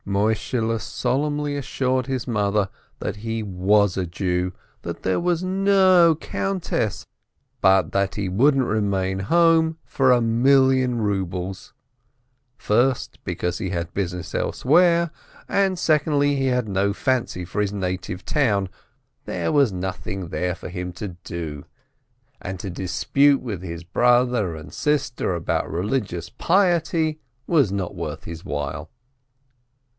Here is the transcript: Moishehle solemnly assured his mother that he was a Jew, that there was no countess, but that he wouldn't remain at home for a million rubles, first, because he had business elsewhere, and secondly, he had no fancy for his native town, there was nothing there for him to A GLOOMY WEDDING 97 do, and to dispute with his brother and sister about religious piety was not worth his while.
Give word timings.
Moishehle 0.03 0.79
solemnly 0.81 1.55
assured 1.55 2.07
his 2.07 2.27
mother 2.27 2.69
that 2.97 3.17
he 3.17 3.43
was 3.43 3.95
a 3.97 4.07
Jew, 4.07 4.51
that 4.81 5.03
there 5.03 5.19
was 5.19 5.43
no 5.43 6.15
countess, 6.19 7.05
but 7.61 7.91
that 7.91 8.15
he 8.15 8.27
wouldn't 8.27 8.65
remain 8.65 9.19
at 9.19 9.25
home 9.27 9.77
for 9.85 10.11
a 10.11 10.19
million 10.19 10.97
rubles, 10.99 11.73
first, 12.57 13.19
because 13.23 13.59
he 13.59 13.69
had 13.69 13.93
business 13.93 14.33
elsewhere, 14.33 15.11
and 15.47 15.77
secondly, 15.77 16.35
he 16.35 16.47
had 16.47 16.67
no 16.67 16.93
fancy 16.93 17.45
for 17.45 17.61
his 17.61 17.71
native 17.71 18.25
town, 18.25 18.69
there 19.25 19.51
was 19.51 19.71
nothing 19.71 20.29
there 20.29 20.55
for 20.55 20.67
him 20.69 20.91
to 20.93 21.05
A 21.05 21.07
GLOOMY 21.09 21.15
WEDDING 21.23 21.53
97 21.57 21.61
do, 21.61 21.65
and 22.41 22.59
to 22.59 22.69
dispute 22.71 23.41
with 23.41 23.61
his 23.61 23.83
brother 23.83 24.55
and 24.55 24.73
sister 24.73 25.35
about 25.35 25.69
religious 25.71 26.31
piety 26.31 27.19
was 27.45 27.71
not 27.71 27.93
worth 27.93 28.23
his 28.23 28.43
while. 28.43 28.89